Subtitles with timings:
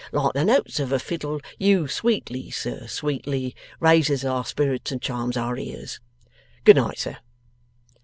[0.11, 5.37] Like the notes of a fiddle, you sweetly, sir, sweetly, Raises our spirits and charms
[5.37, 5.99] our ears."
[6.63, 7.17] Good night, sir.